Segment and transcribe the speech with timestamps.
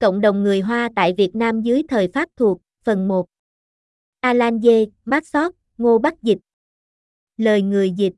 [0.00, 3.26] Cộng đồng người Hoa tại Việt Nam dưới thời Pháp thuộc, phần 1.
[4.20, 6.38] Alan Dê, Maxot, Ngô Bắc Dịch.
[7.36, 8.12] Lời người dịch.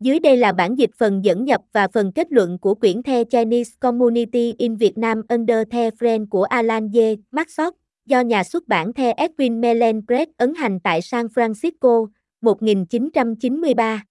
[0.00, 3.24] Dưới đây là bản dịch phần dẫn nhập và phần kết luận của quyển The
[3.24, 7.74] Chinese Community in Vietnam Under the Friend của Alan Dê, Maxot,
[8.06, 12.06] do nhà xuất bản The Edwin Mellen Press ấn hành tại San Francisco,
[12.40, 14.04] 1993.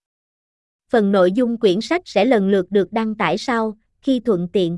[0.89, 4.78] Phần nội dung quyển sách sẽ lần lượt được đăng tải sau, khi thuận tiện.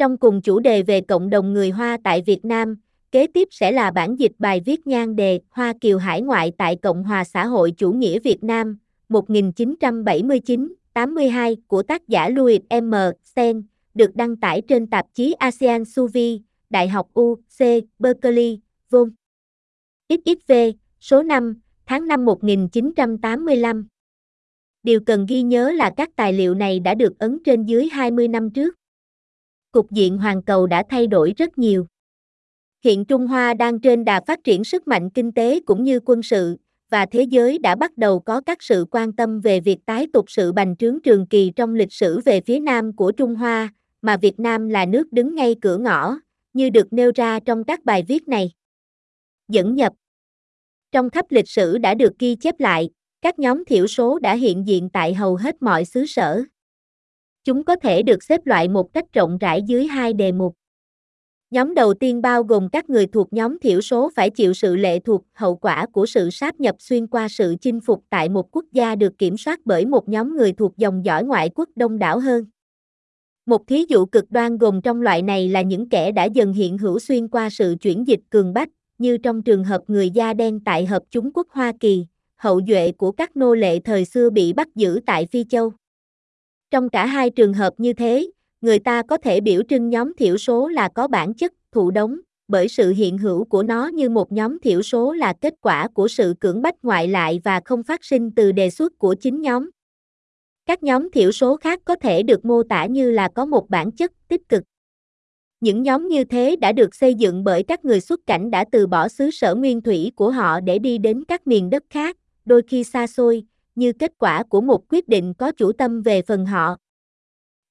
[0.00, 2.76] Trong cùng chủ đề về cộng đồng người Hoa tại Việt Nam,
[3.12, 6.76] kế tiếp sẽ là bản dịch bài viết nhan đề Hoa Kiều Hải ngoại tại
[6.76, 8.78] Cộng hòa xã hội chủ nghĩa Việt Nam,
[9.08, 12.94] 1979-82 của tác giả Louis M.
[13.24, 13.62] Sen,
[13.94, 17.64] được đăng tải trên tạp chí ASEAN Suvi, Đại học UC,
[17.98, 19.14] Berkeley, Vôn.
[20.08, 20.52] XXV,
[21.00, 23.86] số 5, tháng 5 1985.
[24.82, 28.28] Điều cần ghi nhớ là các tài liệu này đã được ấn trên dưới 20
[28.28, 28.79] năm trước.
[29.72, 31.86] Cục diện hoàn cầu đã thay đổi rất nhiều.
[32.84, 36.22] Hiện Trung Hoa đang trên đà phát triển sức mạnh kinh tế cũng như quân
[36.22, 36.56] sự,
[36.90, 40.24] và thế giới đã bắt đầu có các sự quan tâm về việc tái tục
[40.28, 43.68] sự bành trướng trường kỳ trong lịch sử về phía nam của Trung Hoa,
[44.02, 46.16] mà Việt Nam là nước đứng ngay cửa ngõ,
[46.52, 48.50] như được nêu ra trong các bài viết này.
[49.48, 49.92] Dẫn nhập
[50.92, 52.90] Trong khắp lịch sử đã được ghi chép lại,
[53.22, 56.42] các nhóm thiểu số đã hiện diện tại hầu hết mọi xứ sở.
[57.44, 60.54] Chúng có thể được xếp loại một cách rộng rãi dưới hai đề mục.
[61.50, 64.98] Nhóm đầu tiên bao gồm các người thuộc nhóm thiểu số phải chịu sự lệ
[64.98, 68.64] thuộc hậu quả của sự sáp nhập xuyên qua sự chinh phục tại một quốc
[68.72, 72.18] gia được kiểm soát bởi một nhóm người thuộc dòng dõi ngoại quốc đông đảo
[72.18, 72.44] hơn.
[73.46, 76.78] Một thí dụ cực đoan gồm trong loại này là những kẻ đã dần hiện
[76.78, 78.68] hữu xuyên qua sự chuyển dịch cường bách,
[78.98, 82.92] như trong trường hợp người da đen tại Hợp chúng quốc Hoa Kỳ, hậu duệ
[82.92, 85.72] của các nô lệ thời xưa bị bắt giữ tại Phi Châu.
[86.70, 90.36] Trong cả hai trường hợp như thế, người ta có thể biểu trưng nhóm thiểu
[90.36, 94.32] số là có bản chất thụ đống, bởi sự hiện hữu của nó như một
[94.32, 98.04] nhóm thiểu số là kết quả của sự cưỡng bách ngoại lại và không phát
[98.04, 99.70] sinh từ đề xuất của chính nhóm.
[100.66, 103.92] Các nhóm thiểu số khác có thể được mô tả như là có một bản
[103.92, 104.62] chất tích cực.
[105.60, 108.86] Những nhóm như thế đã được xây dựng bởi các người xuất cảnh đã từ
[108.86, 112.62] bỏ xứ sở nguyên thủy của họ để đi đến các miền đất khác, đôi
[112.68, 113.44] khi xa xôi,
[113.74, 116.76] như kết quả của một quyết định có chủ tâm về phần họ.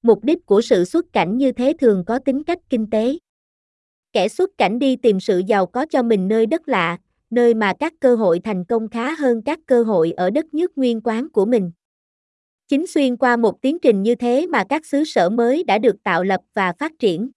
[0.02, 3.18] Mục đích của sự xuất cảnh như thế thường có tính cách kinh tế.
[4.12, 6.98] Kẻ xuất cảnh đi tìm sự giàu có cho mình nơi đất lạ,
[7.30, 10.78] nơi mà các cơ hội thành công khá hơn các cơ hội ở đất nước
[10.78, 11.70] nguyên quán của mình.
[12.68, 16.02] Chính xuyên qua một tiến trình như thế mà các xứ sở mới đã được
[16.02, 17.30] tạo lập và phát triển.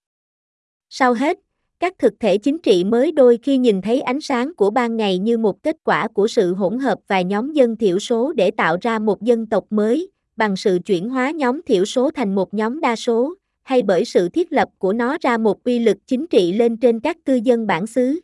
[0.90, 1.38] Sau hết,
[1.84, 5.18] các thực thể chính trị mới đôi khi nhìn thấy ánh sáng của ban ngày
[5.18, 8.76] như một kết quả của sự hỗn hợp vài nhóm dân thiểu số để tạo
[8.80, 12.80] ra một dân tộc mới, bằng sự chuyển hóa nhóm thiểu số thành một nhóm
[12.80, 16.52] đa số, hay bởi sự thiết lập của nó ra một uy lực chính trị
[16.52, 18.20] lên trên các cư dân bản xứ.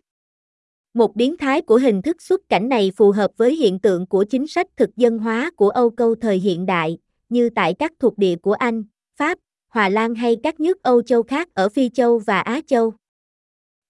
[0.94, 4.24] Một biến thái của hình thức xuất cảnh này phù hợp với hiện tượng của
[4.24, 8.18] chính sách thực dân hóa của Âu Câu thời hiện đại, như tại các thuộc
[8.18, 8.84] địa của Anh,
[9.16, 9.38] Pháp,
[9.68, 12.92] Hòa Lan hay các nước Âu Châu khác ở Phi Châu và Á Châu.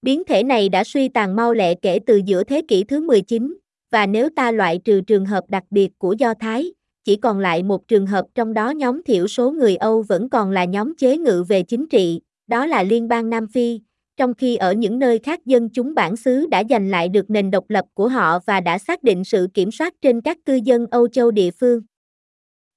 [0.02, 3.56] Biến thể này đã suy tàn mau lẹ kể từ giữa thế kỷ thứ 19,
[3.90, 6.72] và nếu ta loại trừ trường hợp đặc biệt của Do Thái,
[7.04, 10.50] chỉ còn lại một trường hợp trong đó nhóm thiểu số người Âu vẫn còn
[10.50, 13.80] là nhóm chế ngự về chính trị, đó là Liên bang Nam Phi,
[14.16, 17.50] trong khi ở những nơi khác dân chúng bản xứ đã giành lại được nền
[17.50, 20.86] độc lập của họ và đã xác định sự kiểm soát trên các cư dân
[20.90, 21.82] Âu Châu địa phương.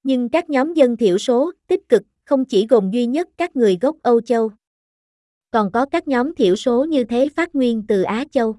[0.03, 3.78] Nhưng các nhóm dân thiểu số, tích cực, không chỉ gồm duy nhất các người
[3.81, 4.51] gốc Âu Châu.
[5.53, 8.55] Còn có các nhóm thiểu số như thế phát nguyên từ Á Châu.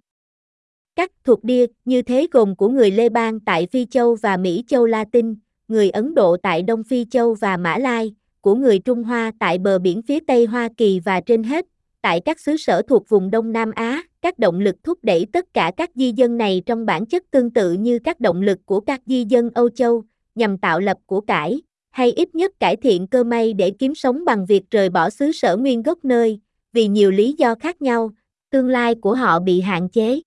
[0.97, 4.65] Các thuộc địa như thế gồm của người Lê Bang tại Phi Châu và Mỹ
[4.67, 5.35] Châu Latin,
[5.69, 9.59] người Ấn Độ tại Đông Phi Châu và Mã Lai, của người Trung Hoa tại
[9.59, 11.67] bờ biển phía Tây Hoa Kỳ và trên hết,
[12.03, 15.55] tại các xứ sở thuộc vùng Đông Nam Á, các động lực thúc đẩy tất
[15.55, 18.81] cả các di dân này trong bản chất tương tự như các động lực của
[18.81, 23.07] các di dân Âu Châu, nhằm tạo lập của cải, hay ít nhất cải thiện
[23.07, 26.41] cơ may để kiếm sống bằng việc rời bỏ xứ sở nguyên gốc nơi,
[26.75, 28.11] vì nhiều lý do khác nhau,
[28.51, 30.21] tương lai của họ bị hạn chế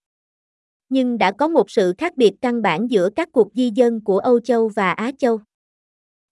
[0.89, 4.19] nhưng đã có một sự khác biệt căn bản giữa các cuộc di dân của
[4.19, 5.39] Âu Châu và Á Châu.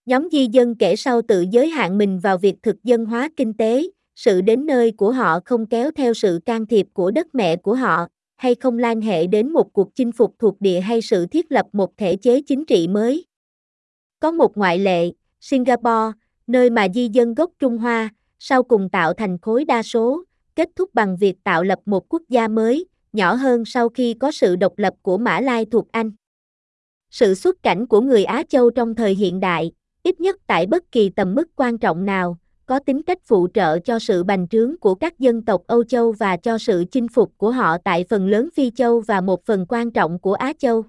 [0.05, 3.53] Nhóm di dân kể sau tự giới hạn mình vào việc thực dân hóa kinh
[3.53, 3.83] tế,
[4.15, 7.75] sự đến nơi của họ không kéo theo sự can thiệp của đất mẹ của
[7.75, 11.51] họ, hay không lan hệ đến một cuộc chinh phục thuộc địa hay sự thiết
[11.51, 13.25] lập một thể chế chính trị mới.
[14.19, 16.17] Có một ngoại lệ, Singapore,
[16.47, 18.09] nơi mà di dân gốc Trung Hoa,
[18.47, 20.23] sau cùng tạo thành khối đa số,
[20.55, 24.31] kết thúc bằng việc tạo lập một quốc gia mới, nhỏ hơn sau khi có
[24.31, 26.11] sự độc lập của Mã Lai thuộc Anh.
[27.11, 29.71] Sự xuất cảnh của người Á Châu trong thời hiện đại,
[30.03, 33.79] ít nhất tại bất kỳ tầm mức quan trọng nào, có tính cách phụ trợ
[33.79, 37.31] cho sự bành trướng của các dân tộc Âu Châu và cho sự chinh phục
[37.37, 40.83] của họ tại phần lớn Phi Châu và một phần quan trọng của Á Châu.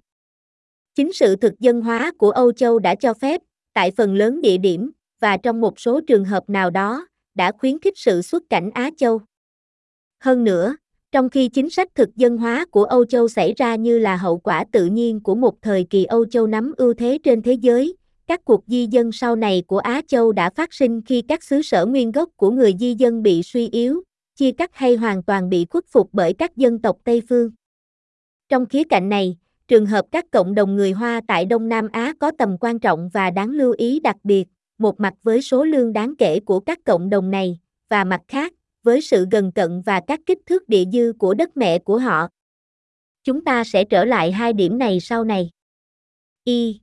[0.94, 3.40] Chính sự thực dân hóa của Âu Châu đã cho phép,
[3.74, 7.06] tại phần lớn địa điểm, và trong một số trường hợp nào đó,
[7.36, 9.20] đã khuyến khích sự xuất cảnh Á Châu.
[10.20, 10.76] Hơn nữa,
[11.12, 14.38] trong khi chính sách thực dân hóa của Âu Châu xảy ra như là hậu
[14.38, 17.96] quả tự nhiên của một thời kỳ Âu Châu nắm ưu thế trên thế giới,
[18.26, 21.62] các cuộc di dân sau này của Á Châu đã phát sinh khi các xứ
[21.62, 24.02] sở nguyên gốc của người di dân bị suy yếu,
[24.36, 27.50] chia cắt hay hoàn toàn bị khuất phục bởi các dân tộc Tây phương.
[28.48, 29.36] Trong khía cạnh này,
[29.68, 33.08] trường hợp các cộng đồng người Hoa tại Đông Nam Á có tầm quan trọng
[33.12, 34.44] và đáng lưu ý đặc biệt,
[34.78, 38.52] một mặt với số lương đáng kể của các cộng đồng này, và mặt khác,
[38.82, 42.28] với sự gần cận và các kích thước địa dư của đất mẹ của họ.
[43.24, 45.50] Chúng ta sẽ trở lại hai điểm này sau này.
[46.44, 46.80] Y.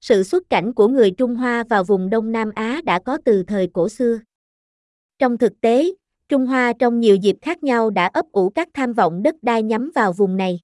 [0.00, 3.42] Sự xuất cảnh của người Trung Hoa vào vùng Đông Nam Á đã có từ
[3.42, 4.18] thời cổ xưa.
[5.18, 5.92] Trong thực tế,
[6.28, 9.62] Trung Hoa trong nhiều dịp khác nhau đã ấp ủ các tham vọng đất đai
[9.62, 10.60] nhắm vào vùng này.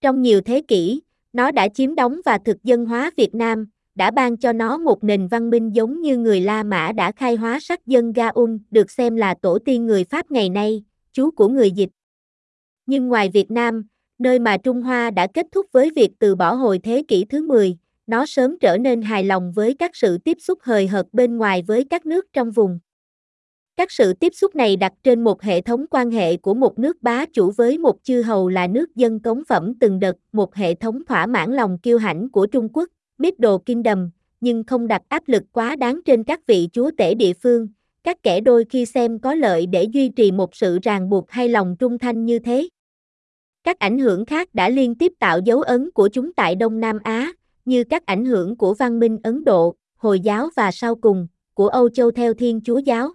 [0.00, 1.02] Trong nhiều thế kỷ,
[1.32, 5.04] nó đã chiếm đóng và thực dân hóa Việt Nam, đã ban cho nó một
[5.04, 8.90] nền văn minh giống như người La Mã đã khai hóa sắc dân Gaun, được
[8.90, 11.90] xem là tổ tiên người Pháp ngày nay, chú của người dịch.
[12.86, 13.86] Nhưng ngoài Việt Nam,
[14.18, 17.46] nơi mà Trung Hoa đã kết thúc với việc từ bỏ hồi thế kỷ thứ
[17.46, 17.76] 10,
[18.06, 21.62] nó sớm trở nên hài lòng với các sự tiếp xúc hời hợt bên ngoài
[21.66, 22.78] với các nước trong vùng.
[23.76, 27.02] Các sự tiếp xúc này đặt trên một hệ thống quan hệ của một nước
[27.02, 30.74] bá chủ với một chư hầu là nước dân cống phẩm từng đợt, một hệ
[30.74, 32.88] thống thỏa mãn lòng kiêu hãnh của Trung Quốc,
[33.18, 37.32] Middle Kingdom, nhưng không đặt áp lực quá đáng trên các vị chúa tể địa
[37.32, 37.68] phương,
[38.04, 41.48] các kẻ đôi khi xem có lợi để duy trì một sự ràng buộc hay
[41.48, 42.68] lòng trung thanh như thế.
[43.64, 46.98] Các ảnh hưởng khác đã liên tiếp tạo dấu ấn của chúng tại Đông Nam
[47.04, 47.32] Á,
[47.64, 51.68] như các ảnh hưởng của văn minh Ấn Độ, Hồi giáo và sau cùng, của
[51.68, 53.10] Âu Châu theo Thiên Chúa giáo.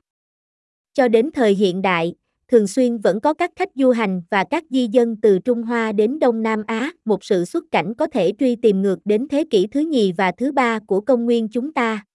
[0.94, 2.16] Cho đến thời hiện đại,
[2.52, 5.92] thường xuyên vẫn có các khách du hành và các di dân từ Trung Hoa
[5.92, 9.44] đến Đông Nam Á, một sự xuất cảnh có thể truy tìm ngược đến thế
[9.50, 12.06] kỷ thứ nhì và thứ ba của công nguyên chúng ta.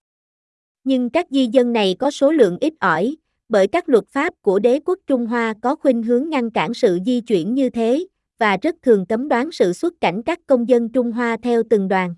[0.84, 3.16] Nhưng các di dân này có số lượng ít ỏi,
[3.48, 6.98] bởi các luật pháp của đế quốc Trung Hoa có khuynh hướng ngăn cản sự
[7.06, 8.06] di chuyển như thế,
[8.38, 11.88] và rất thường cấm đoán sự xuất cảnh các công dân Trung Hoa theo từng
[11.88, 12.14] đoàn.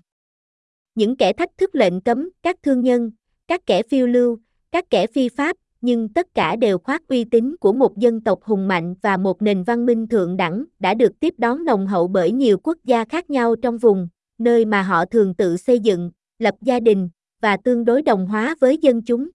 [0.95, 3.11] Những kẻ thách thức lệnh cấm, các thương nhân,
[3.47, 4.37] các kẻ phiêu lưu,
[4.71, 8.43] các kẻ phi pháp, nhưng tất cả đều khoác uy tín của một dân tộc
[8.43, 12.07] hùng mạnh và một nền văn minh thượng đẳng đã được tiếp đón nồng hậu
[12.07, 14.07] bởi nhiều quốc gia khác nhau trong vùng,
[14.37, 17.09] nơi mà họ thường tự xây dựng, lập gia đình
[17.41, 19.29] và tương đối đồng hóa với dân chúng.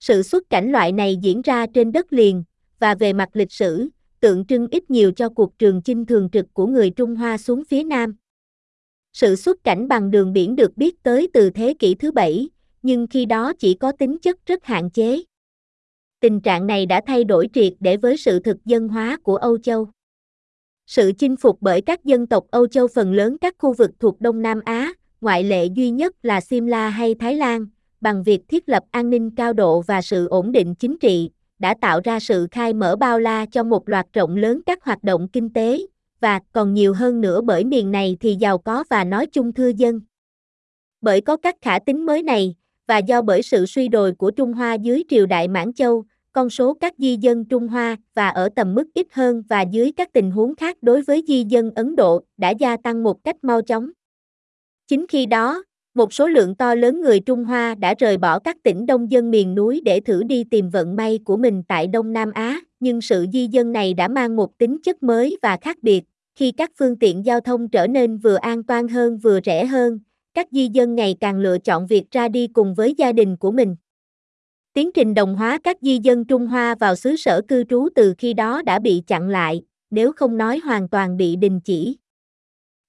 [0.00, 2.44] Sự xuất cảnh loại này diễn ra trên đất liền
[2.78, 3.88] và về mặt lịch sử,
[4.20, 7.64] tượng trưng ít nhiều cho cuộc trường chinh thường trực của người Trung Hoa xuống
[7.64, 8.16] phía Nam.
[9.12, 12.48] Sự xuất cảnh bằng đường biển được biết tới từ thế kỷ thứ bảy,
[12.82, 15.22] nhưng khi đó chỉ có tính chất rất hạn chế
[16.20, 19.58] tình trạng này đã thay đổi triệt để với sự thực dân hóa của Âu
[19.58, 19.88] Châu.
[20.86, 24.20] Sự chinh phục bởi các dân tộc Âu Châu phần lớn các khu vực thuộc
[24.20, 27.66] Đông Nam Á, ngoại lệ duy nhất là Simla hay Thái Lan,
[28.00, 31.74] bằng việc thiết lập an ninh cao độ và sự ổn định chính trị, đã
[31.80, 35.28] tạo ra sự khai mở bao la cho một loạt rộng lớn các hoạt động
[35.28, 35.78] kinh tế,
[36.20, 39.68] và còn nhiều hơn nữa bởi miền này thì giàu có và nói chung thưa
[39.68, 40.00] dân.
[41.00, 42.54] Bởi có các khả tính mới này,
[42.86, 46.50] và do bởi sự suy đồi của Trung Hoa dưới triều đại Mãn Châu, con
[46.50, 50.12] số các di dân Trung Hoa và ở tầm mức ít hơn và dưới các
[50.12, 53.62] tình huống khác đối với di dân Ấn Độ đã gia tăng một cách mau
[53.62, 53.90] chóng.
[54.88, 55.62] Chính khi đó,
[55.94, 59.30] một số lượng to lớn người Trung Hoa đã rời bỏ các tỉnh đông dân
[59.30, 63.00] miền núi để thử đi tìm vận may của mình tại Đông Nam Á, nhưng
[63.00, 66.70] sự di dân này đã mang một tính chất mới và khác biệt, khi các
[66.78, 69.98] phương tiện giao thông trở nên vừa an toàn hơn vừa rẻ hơn,
[70.34, 73.50] các di dân ngày càng lựa chọn việc ra đi cùng với gia đình của
[73.50, 73.76] mình.
[74.72, 78.14] Tiến trình đồng hóa các di dân Trung Hoa vào xứ sở cư trú từ
[78.18, 81.96] khi đó đã bị chặn lại, nếu không nói hoàn toàn bị đình chỉ.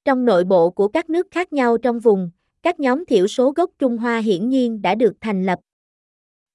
[0.05, 2.29] Trong nội bộ của các nước khác nhau trong vùng,
[2.63, 5.59] các nhóm thiểu số gốc Trung Hoa hiển nhiên đã được thành lập.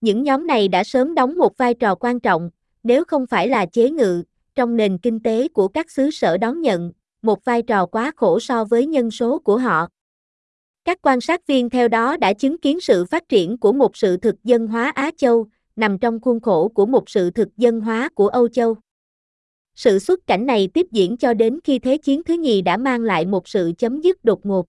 [0.00, 2.50] Những nhóm này đã sớm đóng một vai trò quan trọng,
[2.83, 4.23] nếu không phải là chế ngự,
[4.54, 6.92] trong nền kinh tế của các xứ sở đón nhận,
[7.23, 9.88] một vai trò quá khổ so với nhân số của họ.
[10.87, 14.16] Các quan sát viên theo đó đã chứng kiến sự phát triển của một sự
[14.16, 18.09] thực dân hóa Á Châu, nằm trong khuôn khổ của một sự thực dân hóa
[18.14, 18.76] của Âu Châu.
[19.75, 23.02] Sự xuất cảnh này tiếp diễn cho đến khi Thế chiến thứ nhì đã mang
[23.02, 24.66] lại một sự chấm dứt đột ngột.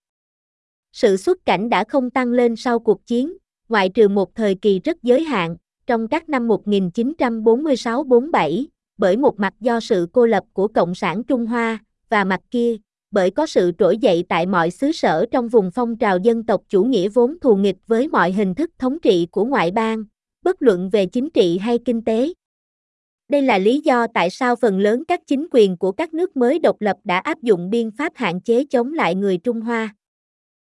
[0.93, 3.37] Sự xuất cảnh đã không tăng lên sau cuộc chiến,
[3.69, 5.57] ngoại trừ một thời kỳ rất giới hạn,
[5.87, 8.65] trong các năm 1946-47,
[8.97, 12.77] bởi một mặt do sự cô lập của Cộng sản Trung Hoa, và mặt kia,
[13.11, 16.61] bởi có sự trỗi dậy tại mọi xứ sở trong vùng phong trào dân tộc
[16.69, 20.03] chủ nghĩa vốn thù nghịch với mọi hình thức thống trị của ngoại bang,
[20.43, 22.33] bất luận về chính trị hay kinh tế.
[23.29, 26.59] Đây là lý do tại sao phần lớn các chính quyền của các nước mới
[26.59, 29.95] độc lập đã áp dụng biên pháp hạn chế chống lại người Trung Hoa.